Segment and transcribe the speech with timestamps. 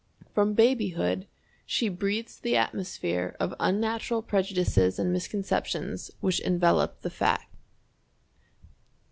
[0.33, 1.27] From babyhood
[1.63, 7.53] she breathes the atmosphere of unnatural prejudices and misconceptions which envelop the fact.